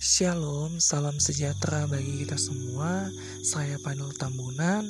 Shalom, 0.00 0.80
salam 0.80 1.20
sejahtera 1.20 1.84
bagi 1.84 2.24
kita 2.24 2.40
semua. 2.40 3.12
Saya 3.44 3.76
Panul 3.76 4.16
Tambunan. 4.16 4.88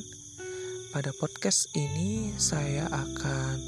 Pada 0.94 1.10
podcast 1.10 1.66
ini 1.74 2.30
saya 2.38 2.86
akan 2.86 3.58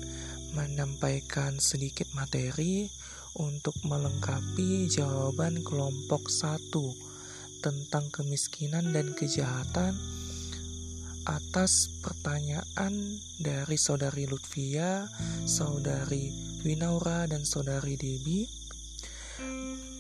menyampaikan 0.55 1.59
sedikit 1.59 2.07
materi 2.15 2.87
untuk 3.35 3.75
melengkapi 3.83 4.87
jawaban 4.87 5.67
kelompok 5.67 6.31
satu 6.31 6.95
tentang 7.59 8.07
kemiskinan 8.15 8.95
dan 8.95 9.11
kejahatan 9.11 9.99
atas 11.27 11.91
pertanyaan 12.07 13.19
dari 13.43 13.75
saudari 13.83 14.31
Lutfia, 14.31 15.11
saudari 15.43 16.31
Winaura, 16.63 17.27
dan 17.27 17.43
saudari 17.43 17.99
Debi 17.99 18.47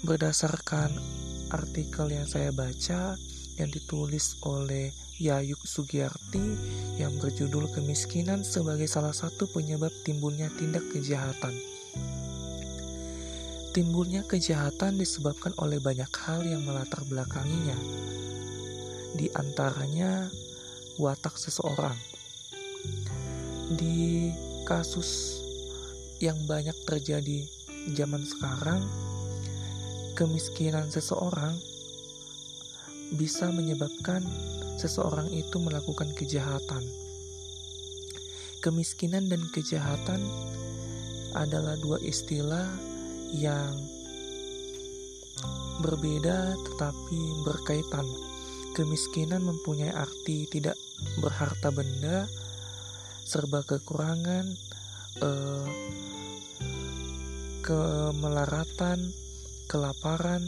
berdasarkan 0.06 1.22
artikel 1.52 2.08
yang 2.08 2.24
saya 2.24 2.50
baca 2.50 3.14
yang 3.60 3.68
ditulis 3.68 4.40
oleh 4.48 4.90
Yayuk 5.20 5.62
Sugiyarti 5.62 6.42
yang 6.98 7.14
berjudul 7.20 7.70
Kemiskinan 7.70 8.42
sebagai 8.42 8.88
salah 8.88 9.14
satu 9.14 9.46
penyebab 9.46 9.92
timbulnya 10.02 10.50
tindak 10.56 10.82
kejahatan. 10.90 11.54
Timbulnya 13.72 14.26
kejahatan 14.28 15.00
disebabkan 15.00 15.56
oleh 15.56 15.80
banyak 15.80 16.08
hal 16.26 16.44
yang 16.44 16.64
melatar 16.64 17.00
belakanginya. 17.08 17.76
Di 19.16 19.32
antaranya 19.32 20.28
watak 21.00 21.36
seseorang. 21.40 21.96
Di 23.72 24.28
kasus 24.68 25.40
yang 26.20 26.36
banyak 26.44 26.76
terjadi 26.84 27.48
zaman 27.96 28.28
sekarang, 28.28 28.84
kemiskinan 30.12 30.92
seseorang 30.92 31.56
bisa 33.16 33.52
menyebabkan 33.52 34.24
seseorang 34.80 35.28
itu 35.32 35.60
melakukan 35.60 36.08
kejahatan. 36.16 36.84
Kemiskinan 38.62 39.26
dan 39.26 39.42
kejahatan 39.52 40.22
adalah 41.34 41.74
dua 41.80 41.98
istilah 42.00 42.68
yang 43.32 43.74
berbeda 45.82 46.56
tetapi 46.56 47.20
berkaitan. 47.42 48.06
Kemiskinan 48.72 49.44
mempunyai 49.44 49.92
arti 49.92 50.48
tidak 50.48 50.80
berharta 51.20 51.68
benda, 51.68 52.24
serba 53.28 53.60
kekurangan, 53.68 54.48
eh, 55.20 55.68
kemelaratan, 57.60 59.12
kelaparan, 59.72 60.44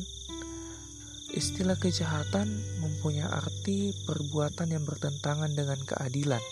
istilah 1.33 1.81
kejahatan 1.81 2.45
mempunyai 2.85 3.25
arti 3.25 3.97
perbuatan 4.05 4.69
yang 4.69 4.85
bertentangan 4.85 5.49
dengan 5.57 5.81
keadilan. 5.81 6.45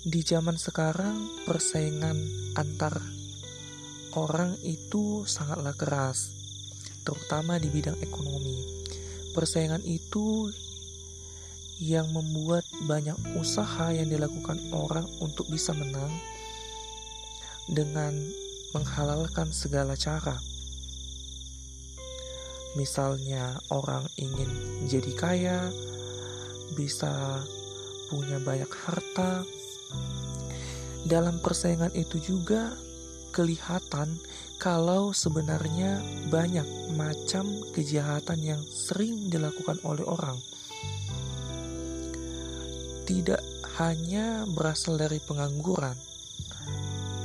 Di 0.00 0.24
zaman 0.24 0.56
sekarang, 0.56 1.44
persaingan 1.44 2.16
antar 2.56 2.96
orang 4.16 4.56
itu 4.64 5.28
sangatlah 5.28 5.76
keras, 5.76 6.32
terutama 7.04 7.60
di 7.60 7.68
bidang 7.68 8.00
ekonomi. 8.00 8.56
Persaingan 9.36 9.84
itu 9.84 10.48
yang 11.76 12.08
membuat 12.16 12.64
banyak 12.88 13.36
usaha 13.36 13.92
yang 13.92 14.08
dilakukan 14.08 14.56
orang 14.72 15.04
untuk 15.20 15.44
bisa 15.52 15.76
menang 15.76 16.08
dengan 17.70 18.12
menghalalkan 18.74 19.54
segala 19.54 19.94
cara. 19.94 20.38
Misalnya, 22.78 23.58
orang 23.70 24.06
ingin 24.18 24.50
jadi 24.86 25.12
kaya, 25.14 25.58
bisa 26.78 27.42
punya 28.10 28.38
banyak 28.42 28.70
harta. 28.70 29.42
Dalam 31.06 31.42
persaingan 31.42 31.90
itu 31.98 32.18
juga 32.22 32.74
kelihatan 33.30 34.18
kalau 34.58 35.14
sebenarnya 35.14 36.02
banyak 36.28 36.66
macam 36.94 37.46
kejahatan 37.72 38.38
yang 38.42 38.62
sering 38.66 39.30
dilakukan 39.30 39.78
oleh 39.86 40.04
orang. 40.04 40.38
Tidak 43.06 43.42
hanya 43.80 44.44
berasal 44.46 45.00
dari 45.00 45.18
pengangguran, 45.18 45.96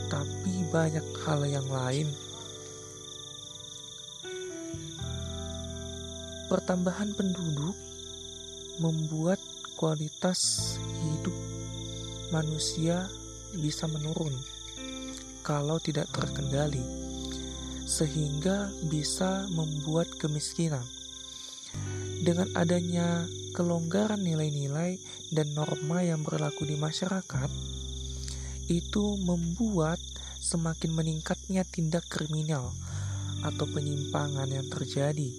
tapi 0.09 0.65
banyak 0.69 1.05
hal 1.25 1.41
yang 1.45 1.67
lain. 1.67 2.07
Pertambahan 6.45 7.11
penduduk 7.17 7.73
membuat 8.77 9.41
kualitas 9.75 10.75
hidup 10.79 11.35
manusia 12.29 13.09
bisa 13.55 13.87
menurun 13.87 14.35
kalau 15.45 15.77
tidak 15.77 16.09
terkendali, 16.09 16.81
sehingga 17.85 18.73
bisa 18.89 19.45
membuat 19.53 20.09
kemiskinan. 20.17 20.81
Dengan 22.25 22.49
adanya 22.57 23.29
kelonggaran 23.53 24.25
nilai-nilai 24.25 24.97
dan 25.29 25.47
norma 25.53 26.01
yang 26.01 26.25
berlaku 26.25 26.65
di 26.65 26.73
masyarakat, 26.81 27.49
itu 28.69 29.17
membuat 29.21 30.01
semakin 30.41 30.93
meningkatnya 30.93 31.65
tindak 31.65 32.05
kriminal 32.05 32.73
atau 33.45 33.65
penyimpangan 33.69 34.49
yang 34.49 34.65
terjadi. 34.69 35.29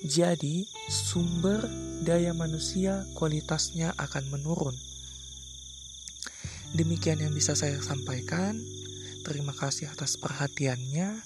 Jadi, 0.00 0.64
sumber 0.88 1.68
daya 2.00 2.32
manusia 2.32 3.04
kualitasnya 3.12 3.92
akan 4.00 4.32
menurun. 4.32 4.72
Demikian 6.72 7.20
yang 7.20 7.34
bisa 7.36 7.52
saya 7.52 7.76
sampaikan. 7.84 8.56
Terima 9.26 9.52
kasih 9.52 9.92
atas 9.92 10.16
perhatiannya. 10.16 11.20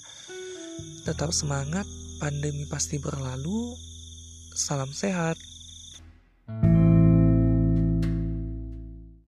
Tetap 1.07 1.31
semangat, 1.31 1.87
pandemi 2.19 2.67
pasti 2.67 2.99
berlalu. 2.99 3.79
Salam 4.51 4.91
sehat. 4.91 5.39